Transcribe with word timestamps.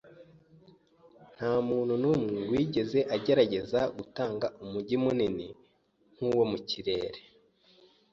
Ntamuntu 1.35 1.93
numwe 2.01 2.39
wigeze 2.51 2.99
agerageza 3.15 3.79
gutanga 3.97 4.47
umujyi 4.63 4.95
munini 5.03 5.47
nkuwo 6.15 6.43
mu 6.51 6.59
kirere. 6.69 7.19